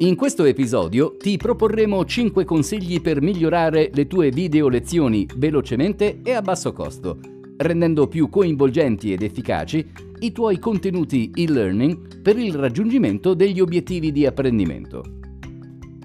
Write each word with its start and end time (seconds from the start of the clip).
In 0.00 0.14
questo 0.14 0.44
episodio 0.44 1.16
ti 1.16 1.36
proporremo 1.36 2.04
5 2.04 2.44
consigli 2.44 3.00
per 3.00 3.20
migliorare 3.20 3.90
le 3.92 4.06
tue 4.06 4.30
video 4.30 4.68
lezioni 4.68 5.26
velocemente 5.34 6.20
e 6.22 6.34
a 6.34 6.40
basso 6.40 6.72
costo, 6.72 7.18
rendendo 7.56 8.06
più 8.06 8.28
coinvolgenti 8.28 9.12
ed 9.12 9.22
efficaci 9.22 9.84
i 10.20 10.30
tuoi 10.30 10.60
contenuti 10.60 11.32
e-learning 11.34 12.22
per 12.22 12.38
il 12.38 12.54
raggiungimento 12.54 13.34
degli 13.34 13.58
obiettivi 13.58 14.12
di 14.12 14.24
apprendimento. 14.24 15.02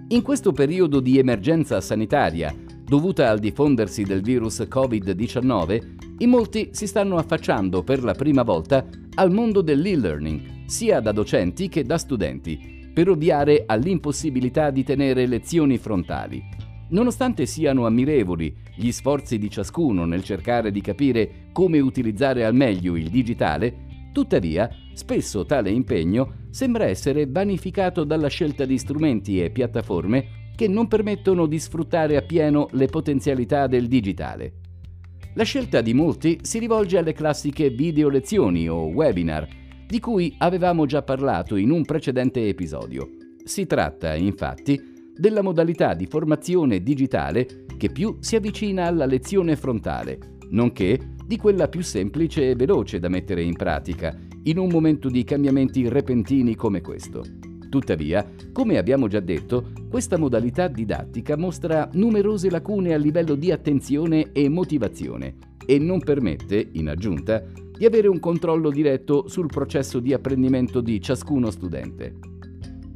In 0.07 0.23
questo 0.23 0.53
periodo 0.53 0.99
di 0.99 1.19
emergenza 1.19 1.79
sanitaria 1.79 2.51
dovuta 2.83 3.29
al 3.29 3.37
diffondersi 3.37 4.01
del 4.01 4.23
virus 4.23 4.61
Covid-19, 4.61 6.15
in 6.17 6.29
molti 6.31 6.69
si 6.71 6.87
stanno 6.87 7.17
affacciando 7.17 7.83
per 7.83 8.03
la 8.03 8.15
prima 8.15 8.41
volta 8.41 8.87
al 9.13 9.31
mondo 9.31 9.61
dell'e-learning, 9.61 10.65
sia 10.65 10.99
da 10.99 11.11
docenti 11.11 11.69
che 11.69 11.83
da 11.83 11.99
studenti 11.99 12.81
per 12.93 13.09
ovviare 13.09 13.63
all'impossibilità 13.65 14.69
di 14.69 14.83
tenere 14.83 15.25
lezioni 15.25 15.77
frontali. 15.77 16.43
Nonostante 16.89 17.47
siano 17.47 17.87
ammirevoli 17.87 18.55
gli 18.75 18.91
sforzi 18.91 19.39
di 19.39 19.49
ciascuno 19.49 20.05
nel 20.05 20.23
cercare 20.23 20.71
di 20.71 20.79
capire 20.79 21.47
come 21.51 21.79
utilizzare 21.79 22.45
al 22.45 22.53
meglio 22.53 22.95
il 22.95 23.09
digitale, 23.09 24.11
tuttavia 24.11 24.69
spesso 24.93 25.43
tale 25.45 25.71
impegno 25.71 26.41
sembra 26.51 26.85
essere 26.85 27.25
vanificato 27.25 28.03
dalla 28.03 28.27
scelta 28.27 28.65
di 28.65 28.77
strumenti 28.77 29.41
e 29.41 29.49
piattaforme 29.49 30.51
che 30.55 30.67
non 30.67 30.87
permettono 30.87 31.47
di 31.47 31.57
sfruttare 31.57 32.15
appieno 32.15 32.67
le 32.73 32.85
potenzialità 32.85 33.65
del 33.65 33.87
digitale. 33.87 34.53
La 35.33 35.43
scelta 35.43 35.81
di 35.81 35.95
molti 35.95 36.39
si 36.43 36.59
rivolge 36.59 36.99
alle 36.99 37.13
classiche 37.13 37.71
video 37.71 38.07
lezioni 38.07 38.69
o 38.69 38.85
webinar, 38.85 39.47
di 39.93 39.99
cui 39.99 40.33
avevamo 40.39 40.87
già 40.87 41.03
parlato 41.03 41.55
in 41.55 41.69
un 41.69 41.85
precedente 41.85 42.47
episodio. 42.47 43.11
Si 43.43 43.67
tratta, 43.67 44.15
infatti, 44.15 44.81
della 45.15 45.43
modalità 45.43 45.93
di 45.93 46.07
formazione 46.07 46.81
digitale 46.81 47.65
che 47.77 47.91
più 47.91 48.17
si 48.19 48.35
avvicina 48.35 48.87
alla 48.87 49.05
lezione 49.05 49.55
frontale, 49.55 50.17
nonché 50.49 50.99
di 51.23 51.37
quella 51.37 51.67
più 51.67 51.83
semplice 51.83 52.49
e 52.49 52.55
veloce 52.55 52.97
da 52.97 53.07
mettere 53.07 53.43
in 53.43 53.55
pratica 53.55 54.17
in 54.45 54.57
un 54.57 54.69
momento 54.69 55.09
di 55.09 55.23
cambiamenti 55.23 55.87
repentini 55.87 56.55
come 56.55 56.81
questo. 56.81 57.23
Tuttavia, 57.69 58.27
come 58.51 58.79
abbiamo 58.79 59.07
già 59.07 59.19
detto, 59.19 59.73
questa 59.91 60.17
modalità 60.17 60.69
didattica 60.69 61.37
mostra 61.37 61.87
numerose 61.93 62.49
lacune 62.49 62.95
a 62.95 62.97
livello 62.97 63.35
di 63.35 63.51
attenzione 63.51 64.31
e 64.31 64.49
motivazione 64.49 65.35
e 65.67 65.77
non 65.77 65.99
permette, 65.99 66.69
in 66.71 66.89
aggiunta, 66.89 67.43
di 67.77 67.85
avere 67.85 68.07
un 68.07 68.19
controllo 68.19 68.69
diretto 68.69 69.27
sul 69.27 69.47
processo 69.47 69.99
di 69.99 70.13
apprendimento 70.13 70.81
di 70.81 71.01
ciascuno 71.01 71.49
studente. 71.51 72.15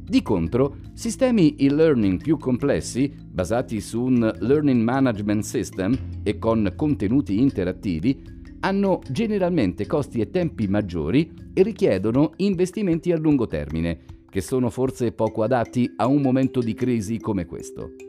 Di 0.08 0.22
contro, 0.22 0.76
sistemi 0.94 1.54
e-learning 1.56 2.22
più 2.22 2.38
complessi, 2.38 3.12
basati 3.26 3.78
su 3.80 4.02
un 4.02 4.32
Learning 4.40 4.82
Management 4.82 5.42
System 5.42 5.94
e 6.22 6.38
con 6.38 6.72
contenuti 6.74 7.40
interattivi, 7.40 8.22
hanno 8.60 9.00
generalmente 9.10 9.86
costi 9.86 10.20
e 10.20 10.30
tempi 10.30 10.66
maggiori 10.66 11.30
e 11.52 11.62
richiedono 11.62 12.32
investimenti 12.36 13.12
a 13.12 13.18
lungo 13.18 13.46
termine, 13.46 14.04
che 14.30 14.40
sono 14.40 14.70
forse 14.70 15.12
poco 15.12 15.42
adatti 15.42 15.92
a 15.96 16.06
un 16.06 16.22
momento 16.22 16.60
di 16.60 16.72
crisi 16.72 17.18
come 17.18 17.44
questo. 17.44 18.07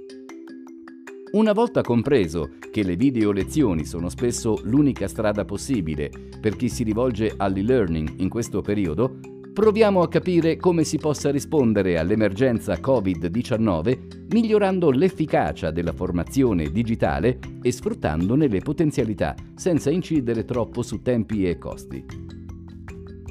Una 1.31 1.53
volta 1.53 1.81
compreso 1.81 2.53
che 2.72 2.81
le 2.81 2.95
video 2.95 3.31
lezioni 3.31 3.85
sono 3.85 4.09
spesso 4.09 4.59
l'unica 4.63 5.08
strada 5.08 5.45
possibile 5.45 6.09
per 6.41 6.55
chi 6.55 6.69
si 6.69 6.81
rivolge 6.81 7.36
all'e-learning 7.38 8.16
in 8.17 8.30
questo 8.30 8.61
periodo, 8.61 9.19
proviamo 9.53 10.02
a 10.02 10.08
capire 10.08 10.58
come 10.58 10.83
si 10.83 10.97
possa 10.97 11.30
rispondere 11.30 11.99
all'emergenza 11.99 12.80
Covid-19 12.80 14.27
migliorando 14.31 14.89
l'efficacia 14.89 15.69
della 15.69 15.94
formazione 15.94 16.71
digitale 16.71 17.37
e 17.61 17.71
sfruttandone 17.71 18.48
le 18.48 18.61
potenzialità 18.61 19.36
senza 19.53 19.92
incidere 19.92 20.45
troppo 20.45 20.82
su 20.82 21.03
tempi 21.03 21.48
e 21.48 21.59
costi. 21.59 22.03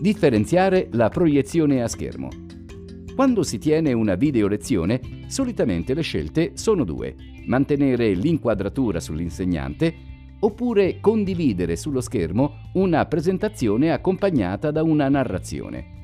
Differenziare 0.01 0.87
la 0.93 1.09
proiezione 1.09 1.83
a 1.83 1.89
schermo. 1.89 2.29
Quando 3.17 3.43
si 3.43 3.59
tiene 3.59 3.93
una 3.93 4.15
video 4.15 4.47
lezione, 4.47 5.01
solitamente 5.27 5.95
le 5.95 6.03
scelte 6.03 6.53
sono 6.55 6.85
due 6.85 7.38
mantenere 7.49 8.15
l'inquadratura 8.15 9.01
sull'insegnante 9.01 10.07
oppure 10.41 11.01
condividere 11.01 11.75
sullo 11.77 12.01
schermo 12.01 12.71
una 12.75 13.05
presentazione 13.07 13.91
accompagnata 13.93 14.71
da 14.71 14.83
una 14.83 15.09
narrazione. 15.09 15.97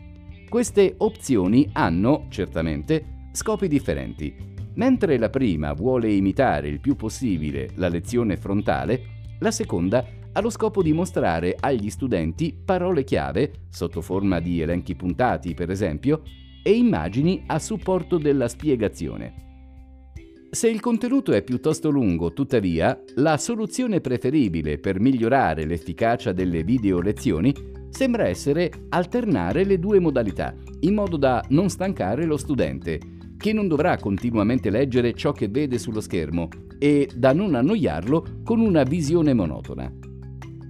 Queste 0.48 0.94
opzioni 0.98 1.68
hanno, 1.72 2.26
certamente, 2.28 3.28
scopi 3.32 3.68
differenti. 3.68 4.34
Mentre 4.74 5.18
la 5.18 5.30
prima 5.30 5.72
vuole 5.72 6.12
imitare 6.12 6.68
il 6.68 6.80
più 6.80 6.96
possibile 6.96 7.70
la 7.76 7.88
lezione 7.88 8.36
frontale, 8.36 9.02
la 9.38 9.52
seconda 9.52 10.04
ha 10.32 10.40
lo 10.40 10.50
scopo 10.50 10.82
di 10.82 10.92
mostrare 10.92 11.56
agli 11.58 11.90
studenti 11.90 12.56
parole 12.64 13.04
chiave, 13.04 13.66
sotto 13.68 14.00
forma 14.00 14.40
di 14.40 14.60
elenchi 14.60 14.96
puntati 14.96 15.54
per 15.54 15.70
esempio, 15.70 16.22
e 16.62 16.72
immagini 16.72 17.44
a 17.46 17.58
supporto 17.60 18.18
della 18.18 18.48
spiegazione. 18.48 19.53
Se 20.54 20.68
il 20.68 20.78
contenuto 20.78 21.32
è 21.32 21.42
piuttosto 21.42 21.90
lungo, 21.90 22.32
tuttavia, 22.32 23.02
la 23.16 23.38
soluzione 23.38 24.00
preferibile 24.00 24.78
per 24.78 25.00
migliorare 25.00 25.64
l'efficacia 25.64 26.30
delle 26.30 26.62
video 26.62 27.00
lezioni 27.00 27.52
sembra 27.90 28.28
essere 28.28 28.70
alternare 28.90 29.64
le 29.64 29.80
due 29.80 29.98
modalità, 29.98 30.54
in 30.82 30.94
modo 30.94 31.16
da 31.16 31.44
non 31.48 31.68
stancare 31.70 32.24
lo 32.24 32.36
studente, 32.36 33.00
che 33.36 33.52
non 33.52 33.66
dovrà 33.66 33.96
continuamente 33.96 34.70
leggere 34.70 35.14
ciò 35.14 35.32
che 35.32 35.48
vede 35.48 35.76
sullo 35.76 36.00
schermo 36.00 36.46
e 36.78 37.10
da 37.12 37.32
non 37.32 37.56
annoiarlo 37.56 38.42
con 38.44 38.60
una 38.60 38.84
visione 38.84 39.34
monotona. 39.34 39.92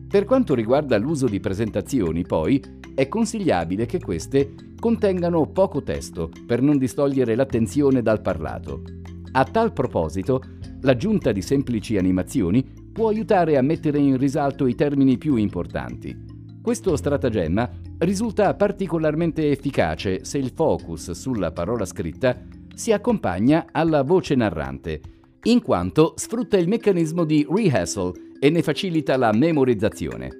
Per 0.09 0.25
quanto 0.25 0.55
riguarda 0.55 0.97
l'uso 0.97 1.27
di 1.27 1.41
presentazioni, 1.41 2.23
poi, 2.23 2.59
è 2.95 3.07
consigliabile 3.07 3.85
che 3.85 4.01
queste 4.01 4.55
contengano 4.81 5.47
poco 5.49 5.83
testo 5.83 6.31
per 6.47 6.63
non 6.63 6.79
distogliere 6.79 7.35
l'attenzione 7.35 8.01
dal 8.01 8.23
parlato. 8.23 9.04
A 9.37 9.43
tal 9.43 9.73
proposito, 9.73 10.41
l'aggiunta 10.83 11.33
di 11.33 11.43
semplici 11.43 11.99
animazioni 11.99 12.65
può 12.93 13.09
aiutare 13.09 13.57
a 13.57 13.63
mettere 13.63 13.99
in 13.99 14.17
risalto 14.17 14.67
i 14.67 14.77
termini 14.77 15.19
più 15.19 15.35
importanti. 15.35 16.17
Questo 16.63 16.95
stratagemma 16.95 17.69
risulta 17.99 18.55
particolarmente 18.55 19.51
efficace 19.51 20.25
se 20.25 20.39
il 20.39 20.53
focus 20.55 21.11
sulla 21.11 21.51
parola 21.51 21.85
scritta 21.85 22.43
si 22.77 22.93
accompagna 22.93 23.67
alla 23.73 24.05
voce 24.05 24.37
narrante, 24.37 25.01
in 25.43 25.61
quanto 25.63 26.13
sfrutta 26.15 26.57
il 26.57 26.69
meccanismo 26.69 27.25
di 27.25 27.45
rehearsal 27.51 28.13
e 28.39 28.51
ne 28.51 28.63
facilita 28.63 29.17
la 29.17 29.33
memorizzazione. 29.33 30.31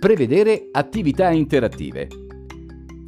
Prevedere 0.00 0.68
attività 0.72 1.30
interattive. 1.30 2.08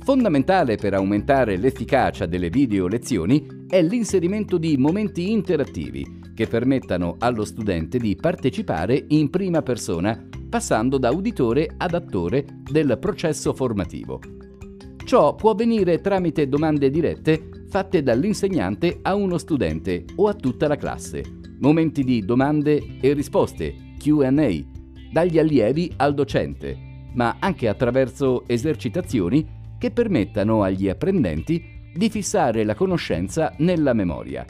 Fondamentale 0.01 0.77
per 0.77 0.93
aumentare 0.93 1.57
l'efficacia 1.57 2.27
delle 2.27 2.51
video 2.51 2.89
lezioni 2.89 3.56
è 3.69 3.83
l'inserimento 3.83 4.59
di 4.59 4.77
momenti 4.77 5.31
interattivi 5.33 6.21
che 6.35 6.47
permettano 6.47 7.17
allo 7.19 7.45
studente 7.45 7.99
di 7.99 8.15
partecipare 8.15 9.05
in 9.09 9.31
prima 9.31 9.63
persona, 9.63 10.29
passando 10.49 10.99
da 10.99 11.11
uditore 11.11 11.75
ad 11.77 11.95
attore 11.95 12.45
del 12.63 12.97
processo 13.01 13.53
formativo. 13.55 14.21
Ciò 15.05 15.35
può 15.35 15.51
avvenire 15.51 16.01
tramite 16.01 16.49
domande 16.49 16.91
dirette 16.91 17.65
fatte 17.69 18.03
dall'insegnante 18.03 18.99
a 19.03 19.15
uno 19.15 19.39
studente 19.39 20.05
o 20.17 20.29
a 20.29 20.35
tutta 20.35 20.69
la 20.69 20.77
classe, 20.77 21.23
momenti 21.59 22.05
di 22.05 22.25
domande 22.25 22.99
e 23.01 23.13
risposte, 23.13 23.75
QA, 23.99 24.31
dagli 25.13 25.39
allievi 25.39 25.93
al 25.97 26.15
docente, 26.15 26.77
ma 27.15 27.37
anche 27.41 27.69
attraverso 27.69 28.45
esercitazioni 28.47 29.55
che 29.79 29.91
permettano 29.91 30.63
agli 30.63 30.89
apprendenti 30.89 31.76
di 31.97 32.11
fissare 32.11 32.65
la 32.65 32.75
conoscenza 32.75 33.55
nella 33.59 33.93
memoria. 33.93 34.45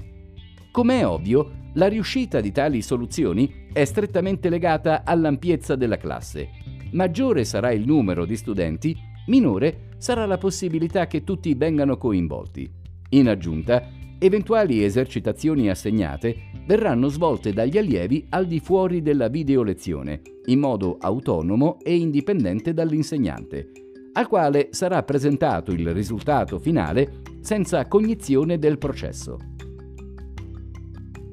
Come 0.72 1.00
è 1.00 1.06
ovvio, 1.06 1.64
la 1.74 1.88
riuscita 1.88 2.40
di 2.40 2.52
tali 2.52 2.82
soluzioni 2.82 3.66
è 3.72 3.84
strettamente 3.84 4.48
legata 4.48 5.02
all'ampiezza 5.04 5.76
della 5.76 5.96
classe. 5.96 6.48
Maggiore 6.92 7.44
sarà 7.44 7.72
il 7.72 7.86
numero 7.86 8.24
di 8.24 8.36
studenti, 8.36 8.96
minore 9.26 9.88
sarà 9.98 10.26
la 10.26 10.38
possibilità 10.38 11.06
che 11.06 11.24
tutti 11.24 11.54
vengano 11.54 11.96
coinvolti. 11.96 12.70
In 13.10 13.28
aggiunta, 13.28 13.90
eventuali 14.18 14.82
esercitazioni 14.82 15.68
assegnate 15.68 16.50
verranno 16.66 17.08
svolte 17.08 17.52
dagli 17.52 17.78
allievi 17.78 18.26
al 18.30 18.46
di 18.46 18.60
fuori 18.60 19.02
della 19.02 19.28
videolezione, 19.28 20.22
in 20.46 20.58
modo 20.58 20.96
autonomo 20.98 21.78
e 21.82 21.94
indipendente 21.96 22.72
dall'insegnante, 22.72 23.70
al 24.16 24.28
quale 24.28 24.68
sarà 24.70 25.02
presentato 25.02 25.72
il 25.72 25.92
risultato 25.92 26.58
finale 26.58 27.20
senza 27.40 27.86
cognizione 27.86 28.58
del 28.58 28.78
processo. 28.78 29.38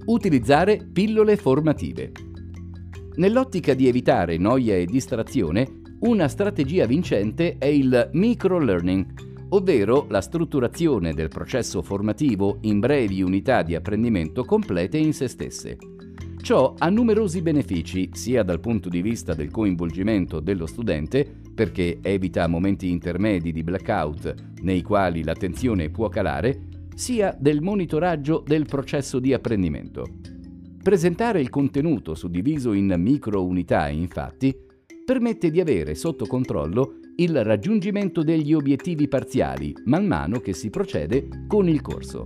Utilizzare 0.06 0.86
pillole 0.92 1.38
formative. 1.38 2.12
Nell'ottica 3.16 3.74
di 3.74 3.88
evitare 3.88 4.38
noia 4.38 4.76
e 4.76 4.86
distrazione, 4.86 5.82
una 6.02 6.28
strategia 6.28 6.86
vincente 6.86 7.56
è 7.58 7.68
il 7.68 8.10
micro-learning, 8.12 9.48
ovvero 9.50 10.06
la 10.10 10.20
strutturazione 10.20 11.14
del 11.14 11.30
processo 11.30 11.82
formativo 11.82 12.58
in 12.62 12.80
brevi 12.80 13.22
unità 13.22 13.62
di 13.62 13.76
apprendimento 13.76 14.44
complete 14.44 14.98
in 14.98 15.14
se 15.14 15.30
stesse. 15.30 15.78
Ciò 16.44 16.74
ha 16.78 16.90
numerosi 16.90 17.42
benefici 17.42 18.10
sia 18.12 18.44
dal 18.44 18.60
punto 18.60 18.90
di 18.90 19.02
vista 19.02 19.34
del 19.34 19.50
coinvolgimento 19.50 20.42
dello 20.42 20.66
studente, 20.66 21.26
perché 21.56 22.00
evita 22.02 22.48
momenti 22.48 22.90
intermedi 22.90 23.54
di 23.54 23.64
blackout 23.64 24.36
nei 24.62 24.82
quali 24.82 25.24
l'attenzione 25.24 25.90
può 25.90 26.10
calare, 26.10 26.68
sia 26.96 27.34
del 27.40 27.62
monitoraggio 27.62 28.44
del 28.46 28.66
processo 28.66 29.20
di 29.20 29.32
apprendimento. 29.32 30.06
Presentare 30.84 31.40
il 31.40 31.50
contenuto 31.50 32.14
suddiviso 32.14 32.74
in 32.74 32.94
micro 32.98 33.46
unità, 33.46 33.88
infatti, 33.88 34.54
permette 35.06 35.50
di 35.50 35.62
avere 35.62 35.96
sotto 35.96 36.26
controllo 36.26 36.96
il 37.16 37.42
raggiungimento 37.42 38.22
degli 38.22 38.54
obiettivi 38.54 39.08
parziali 39.08 39.74
man 39.86 40.06
mano 40.06 40.40
che 40.40 40.52
si 40.52 40.70
procede 40.70 41.46
con 41.48 41.70
il 41.70 41.80
corso. 41.80 42.26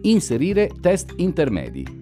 Inserire 0.00 0.68
test 0.80 1.12
intermedi. 1.18 1.99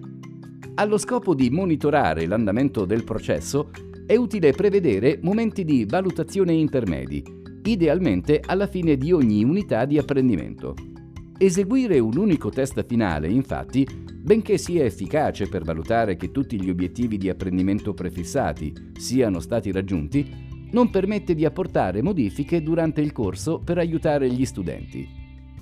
Allo 0.79 0.97
scopo 0.97 1.35
di 1.35 1.49
monitorare 1.49 2.25
l'andamento 2.25 2.85
del 2.85 3.03
processo, 3.03 3.69
è 4.05 4.15
utile 4.15 4.53
prevedere 4.53 5.19
momenti 5.21 5.65
di 5.65 5.83
valutazione 5.83 6.53
intermedi, 6.53 7.21
idealmente 7.65 8.41
alla 8.45 8.65
fine 8.65 8.95
di 8.95 9.11
ogni 9.11 9.43
unità 9.43 9.83
di 9.83 9.97
apprendimento. 9.97 10.75
Eseguire 11.37 11.99
un 11.99 12.15
unico 12.15 12.49
test 12.49 12.81
finale, 12.85 13.27
infatti, 13.27 13.85
benché 14.21 14.57
sia 14.57 14.85
efficace 14.85 15.49
per 15.49 15.63
valutare 15.63 16.15
che 16.15 16.31
tutti 16.31 16.57
gli 16.61 16.69
obiettivi 16.69 17.17
di 17.17 17.27
apprendimento 17.27 17.93
prefissati 17.93 18.73
siano 18.97 19.41
stati 19.41 19.73
raggiunti, 19.73 20.33
non 20.71 20.89
permette 20.89 21.35
di 21.35 21.43
apportare 21.43 22.01
modifiche 22.01 22.63
durante 22.63 23.01
il 23.01 23.11
corso 23.11 23.59
per 23.59 23.79
aiutare 23.79 24.31
gli 24.31 24.45
studenti. 24.45 25.18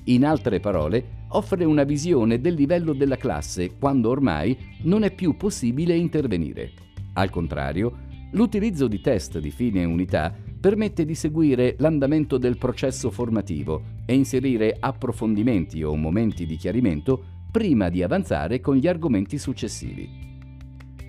In 0.07 0.23
altre 0.23 0.61
parole, 0.61 1.25
offre 1.29 1.65
una 1.65 1.83
visione 1.83 2.39
del 2.39 2.53
livello 2.53 2.93
della 2.93 3.17
classe 3.17 3.75
quando 3.77 4.09
ormai 4.09 4.57
non 4.83 5.03
è 5.03 5.13
più 5.13 5.35
possibile 5.35 5.95
intervenire. 5.95 6.71
Al 7.13 7.29
contrario, 7.29 8.05
l'utilizzo 8.31 8.87
di 8.87 9.01
test 9.01 9.39
di 9.39 9.51
fine 9.51 9.83
unità 9.83 10.33
permette 10.59 11.03
di 11.03 11.13
seguire 11.13 11.75
l'andamento 11.79 12.37
del 12.37 12.57
processo 12.57 13.11
formativo 13.11 13.83
e 14.05 14.13
inserire 14.13 14.77
approfondimenti 14.79 15.83
o 15.83 15.93
momenti 15.95 16.45
di 16.45 16.55
chiarimento 16.55 17.23
prima 17.51 17.89
di 17.89 18.01
avanzare 18.01 18.61
con 18.61 18.77
gli 18.77 18.87
argomenti 18.87 19.37
successivi. 19.37 20.25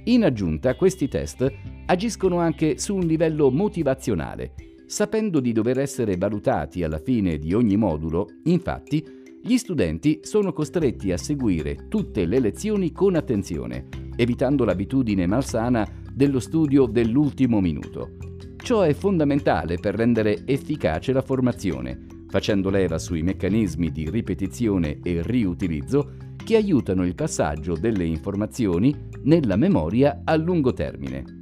In 0.05 0.25
aggiunta, 0.25 0.75
questi 0.75 1.07
test 1.07 1.53
agiscono 1.87 2.39
anche 2.39 2.79
su 2.79 2.97
un 2.97 3.07
livello 3.07 3.51
motivazionale, 3.51 4.55
Sapendo 4.89 5.41
di 5.41 5.53
dover 5.53 5.81
essere 5.81 6.17
valutati 6.17 6.83
alla 6.83 6.99
fine 6.99 7.37
di 7.37 7.53
ogni 7.53 7.77
modulo, 7.77 8.27
infatti, 8.45 9.05
gli 9.43 9.59
studenti 9.59 10.21
sono 10.23 10.55
costretti 10.55 11.13
a 11.13 11.19
seguire 11.19 11.89
tutte 11.89 12.25
le 12.25 12.41
lezioni 12.41 12.91
con 12.91 13.15
attenzione, 13.15 13.89
evitando 14.17 14.65
l'abitudine 14.65 15.27
malsana 15.27 15.87
dello 16.11 16.41
studio 16.41 16.87
dell'ultimo 16.87 17.61
minuto. 17.61 18.17
Ciò 18.57 18.81
è 18.81 18.95
fondamentale 18.95 19.77
per 19.77 19.95
rendere 19.95 20.47
efficace 20.47 21.13
la 21.13 21.23
formazione, 21.23 22.07
facendo 22.27 22.71
leva 22.71 22.97
sui 22.97 23.21
meccanismi 23.21 23.91
di 23.91 24.09
ripetizione 24.09 25.01
e 25.03 25.21
riutilizzo 25.23 26.13
che 26.43 26.57
aiutano 26.57 27.05
il 27.05 27.15
passaggio 27.15 27.75
delle 27.75 28.05
informazioni 28.05 28.95
nella 29.25 29.57
memoria 29.57 30.23
a 30.25 30.35
lungo 30.37 30.73
termine 30.73 31.38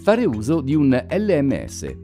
fare 0.00 0.24
uso 0.24 0.62
di 0.62 0.74
un 0.74 0.98
LMS. 1.10 1.96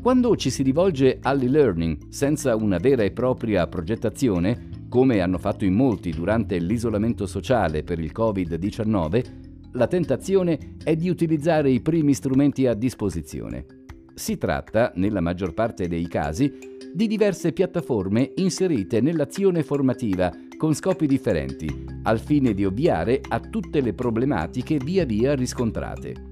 Quando 0.00 0.36
ci 0.36 0.48
si 0.48 0.62
rivolge 0.62 1.18
all'e-learning 1.20 2.08
senza 2.08 2.56
una 2.56 2.78
vera 2.78 3.02
e 3.02 3.10
propria 3.10 3.66
progettazione, 3.66 4.86
come 4.88 5.20
hanno 5.20 5.36
fatto 5.36 5.66
in 5.66 5.74
molti 5.74 6.10
durante 6.10 6.58
l'isolamento 6.58 7.26
sociale 7.26 7.82
per 7.82 7.98
il 7.98 8.10
Covid-19, 8.14 9.24
la 9.72 9.86
tentazione 9.86 10.76
è 10.82 10.96
di 10.96 11.10
utilizzare 11.10 11.70
i 11.70 11.82
primi 11.82 12.14
strumenti 12.14 12.66
a 12.66 12.72
disposizione. 12.72 13.66
Si 14.14 14.38
tratta, 14.38 14.90
nella 14.94 15.20
maggior 15.20 15.52
parte 15.52 15.88
dei 15.88 16.08
casi, 16.08 16.50
di 16.92 17.06
diverse 17.06 17.52
piattaforme 17.52 18.32
inserite 18.36 19.02
nell'azione 19.02 19.62
formativa 19.62 20.32
con 20.56 20.74
scopi 20.74 21.06
differenti, 21.06 21.84
al 22.04 22.18
fine 22.18 22.54
di 22.54 22.64
ovviare 22.64 23.20
a 23.28 23.38
tutte 23.40 23.80
le 23.82 23.92
problematiche 23.92 24.78
via 24.78 25.04
via 25.04 25.34
riscontrate. 25.34 26.29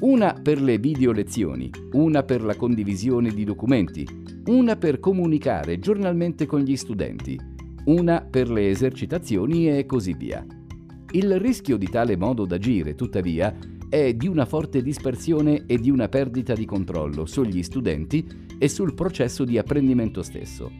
Una 0.00 0.32
per 0.32 0.60
le 0.60 0.78
video 0.78 1.12
lezioni, 1.12 1.70
una 1.92 2.24
per 2.24 2.42
la 2.42 2.56
condivisione 2.56 3.30
di 3.30 3.44
documenti, 3.44 4.04
una 4.46 4.74
per 4.74 4.98
comunicare 4.98 5.78
giornalmente 5.78 6.46
con 6.46 6.60
gli 6.60 6.76
studenti, 6.76 7.38
una 7.84 8.20
per 8.20 8.50
le 8.50 8.70
esercitazioni 8.70 9.70
e 9.70 9.86
così 9.86 10.14
via. 10.14 10.44
Il 11.12 11.38
rischio 11.38 11.76
di 11.76 11.88
tale 11.88 12.16
modo 12.16 12.44
d'agire, 12.44 12.96
tuttavia, 12.96 13.56
è 13.88 14.12
di 14.14 14.26
una 14.26 14.44
forte 14.46 14.82
dispersione 14.82 15.62
e 15.64 15.78
di 15.78 15.90
una 15.90 16.08
perdita 16.08 16.54
di 16.54 16.64
controllo 16.64 17.24
sugli 17.24 17.62
studenti 17.62 18.26
e 18.58 18.68
sul 18.68 18.94
processo 18.94 19.44
di 19.44 19.58
apprendimento 19.58 20.22
stesso. 20.22 20.72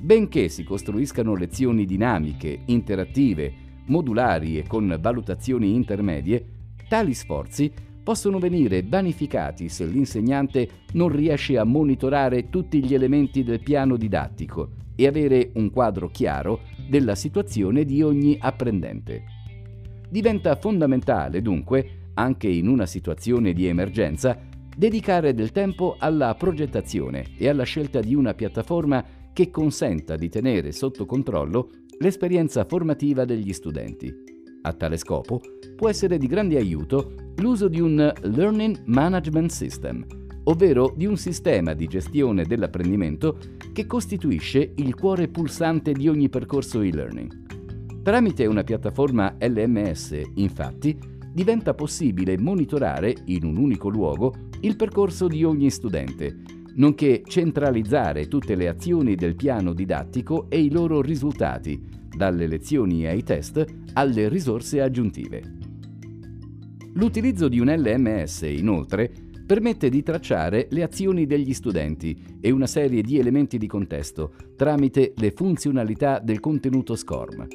Benché 0.00 0.48
si 0.48 0.62
costruiscano 0.62 1.34
lezioni 1.34 1.84
dinamiche, 1.86 2.62
interattive, 2.66 3.52
modulari 3.86 4.58
e 4.58 4.64
con 4.68 4.96
valutazioni 5.00 5.74
intermedie, 5.74 6.46
tali 6.88 7.14
sforzi 7.14 7.88
possono 8.10 8.40
venire 8.40 8.82
vanificati 8.82 9.68
se 9.68 9.86
l'insegnante 9.86 10.68
non 10.94 11.10
riesce 11.10 11.56
a 11.56 11.62
monitorare 11.62 12.48
tutti 12.50 12.84
gli 12.84 12.92
elementi 12.92 13.44
del 13.44 13.60
piano 13.60 13.96
didattico 13.96 14.70
e 14.96 15.06
avere 15.06 15.52
un 15.54 15.70
quadro 15.70 16.08
chiaro 16.08 16.62
della 16.88 17.14
situazione 17.14 17.84
di 17.84 18.02
ogni 18.02 18.36
apprendente. 18.40 19.22
Diventa 20.08 20.56
fondamentale, 20.56 21.40
dunque, 21.40 22.08
anche 22.14 22.48
in 22.48 22.66
una 22.66 22.84
situazione 22.84 23.52
di 23.52 23.66
emergenza, 23.66 24.36
dedicare 24.76 25.32
del 25.32 25.52
tempo 25.52 25.94
alla 25.96 26.34
progettazione 26.34 27.26
e 27.38 27.48
alla 27.48 27.62
scelta 27.62 28.00
di 28.00 28.16
una 28.16 28.34
piattaforma 28.34 29.04
che 29.32 29.52
consenta 29.52 30.16
di 30.16 30.28
tenere 30.28 30.72
sotto 30.72 31.06
controllo 31.06 31.70
l'esperienza 32.00 32.64
formativa 32.64 33.24
degli 33.24 33.52
studenti. 33.52 34.39
A 34.62 34.72
tale 34.74 34.98
scopo 34.98 35.40
può 35.74 35.88
essere 35.88 36.18
di 36.18 36.26
grande 36.26 36.58
aiuto 36.58 37.14
l'uso 37.36 37.68
di 37.68 37.80
un 37.80 38.12
Learning 38.22 38.82
Management 38.84 39.50
System, 39.50 40.04
ovvero 40.44 40.92
di 40.94 41.06
un 41.06 41.16
sistema 41.16 41.72
di 41.72 41.86
gestione 41.86 42.44
dell'apprendimento 42.44 43.38
che 43.72 43.86
costituisce 43.86 44.72
il 44.76 44.94
cuore 44.94 45.28
pulsante 45.28 45.92
di 45.92 46.08
ogni 46.08 46.28
percorso 46.28 46.82
e-learning. 46.82 48.02
Tramite 48.02 48.44
una 48.44 48.62
piattaforma 48.62 49.36
LMS, 49.40 50.20
infatti, 50.34 50.98
diventa 51.32 51.72
possibile 51.72 52.36
monitorare 52.38 53.14
in 53.26 53.44
un 53.44 53.56
unico 53.56 53.88
luogo 53.88 54.34
il 54.60 54.76
percorso 54.76 55.26
di 55.26 55.42
ogni 55.42 55.70
studente, 55.70 56.36
nonché 56.80 57.22
centralizzare 57.26 58.26
tutte 58.26 58.54
le 58.54 58.66
azioni 58.66 59.14
del 59.14 59.36
piano 59.36 59.74
didattico 59.74 60.46
e 60.48 60.60
i 60.60 60.70
loro 60.70 61.02
risultati, 61.02 61.78
dalle 62.16 62.46
lezioni 62.46 63.06
ai 63.06 63.22
test 63.22 63.64
alle 63.92 64.28
risorse 64.28 64.80
aggiuntive. 64.80 65.58
L'utilizzo 66.94 67.48
di 67.48 67.60
un 67.60 67.68
LMS, 67.68 68.42
inoltre, 68.48 69.12
permette 69.46 69.90
di 69.90 70.02
tracciare 70.02 70.68
le 70.70 70.82
azioni 70.82 71.26
degli 71.26 71.52
studenti 71.52 72.18
e 72.40 72.50
una 72.50 72.66
serie 72.66 73.02
di 73.02 73.18
elementi 73.18 73.58
di 73.58 73.66
contesto 73.66 74.32
tramite 74.56 75.12
le 75.16 75.32
funzionalità 75.32 76.18
del 76.18 76.40
contenuto 76.40 76.96
SCORM. 76.96 77.46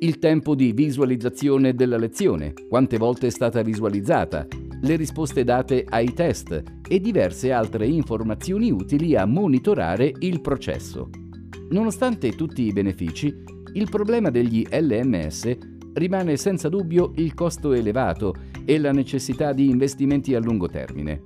Il 0.00 0.18
tempo 0.18 0.54
di 0.54 0.72
visualizzazione 0.72 1.74
della 1.74 1.96
lezione, 1.96 2.52
quante 2.68 2.98
volte 2.98 3.28
è 3.28 3.30
stata 3.30 3.62
visualizzata, 3.62 4.46
le 4.80 4.96
risposte 4.96 5.44
date 5.44 5.84
ai 5.88 6.12
test 6.12 6.62
e 6.86 7.00
diverse 7.00 7.52
altre 7.52 7.86
informazioni 7.86 8.70
utili 8.70 9.16
a 9.16 9.24
monitorare 9.24 10.12
il 10.18 10.40
processo. 10.40 11.08
Nonostante 11.70 12.34
tutti 12.34 12.62
i 12.62 12.72
benefici, 12.72 13.34
il 13.72 13.88
problema 13.90 14.30
degli 14.30 14.66
LMS 14.70 15.56
rimane 15.94 16.36
senza 16.36 16.68
dubbio 16.68 17.12
il 17.16 17.34
costo 17.34 17.72
elevato 17.72 18.34
e 18.64 18.78
la 18.78 18.92
necessità 18.92 19.52
di 19.52 19.68
investimenti 19.68 20.34
a 20.34 20.40
lungo 20.40 20.68
termine. 20.68 21.22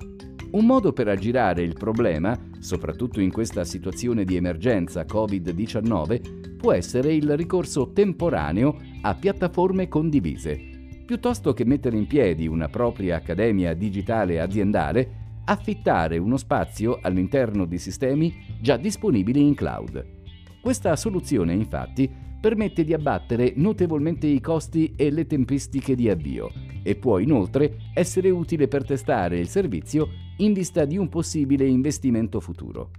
Un 0.50 0.64
modo 0.64 0.94
per 0.94 1.08
aggirare 1.08 1.62
il 1.62 1.74
problema, 1.74 2.38
soprattutto 2.58 3.20
in 3.20 3.30
questa 3.30 3.64
situazione 3.64 4.24
di 4.24 4.36
emergenza 4.36 5.04
Covid-19, 5.04 6.56
può 6.56 6.72
essere 6.72 7.14
il 7.14 7.36
ricorso 7.36 7.92
temporaneo 7.92 8.78
a 9.02 9.14
piattaforme 9.14 9.88
condivise. 9.88 10.58
Piuttosto 11.04 11.52
che 11.52 11.66
mettere 11.66 11.98
in 11.98 12.06
piedi 12.06 12.46
una 12.46 12.68
propria 12.68 13.16
accademia 13.16 13.74
digitale 13.74 14.40
aziendale, 14.40 15.27
affittare 15.48 16.18
uno 16.18 16.36
spazio 16.36 16.98
all'interno 17.00 17.64
di 17.64 17.78
sistemi 17.78 18.34
già 18.60 18.76
disponibili 18.76 19.40
in 19.40 19.54
cloud. 19.54 20.16
Questa 20.60 20.94
soluzione, 20.94 21.54
infatti, 21.54 22.10
permette 22.38 22.84
di 22.84 22.92
abbattere 22.92 23.54
notevolmente 23.56 24.26
i 24.26 24.40
costi 24.40 24.92
e 24.94 25.10
le 25.10 25.26
tempistiche 25.26 25.94
di 25.94 26.10
avvio 26.10 26.52
e 26.82 26.94
può 26.96 27.18
inoltre 27.18 27.78
essere 27.94 28.28
utile 28.28 28.68
per 28.68 28.84
testare 28.84 29.38
il 29.38 29.48
servizio 29.48 30.08
in 30.36 30.52
vista 30.52 30.84
di 30.84 30.98
un 30.98 31.08
possibile 31.08 31.66
investimento 31.66 32.40
futuro. 32.40 32.90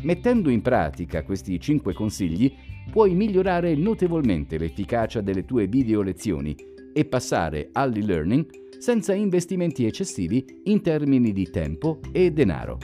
Mettendo 0.00 0.48
in 0.48 0.62
pratica 0.62 1.22
questi 1.22 1.60
5 1.60 1.92
consigli, 1.92 2.52
puoi 2.90 3.14
migliorare 3.14 3.74
notevolmente 3.76 4.56
l'efficacia 4.56 5.20
delle 5.20 5.44
tue 5.44 5.66
video 5.66 6.00
lezioni 6.00 6.56
e 6.94 7.04
passare 7.04 7.68
all'e-learning 7.70 8.61
senza 8.82 9.14
investimenti 9.14 9.86
eccessivi 9.86 10.44
in 10.64 10.82
termini 10.82 11.32
di 11.32 11.48
tempo 11.48 12.00
e 12.10 12.32
denaro. 12.32 12.78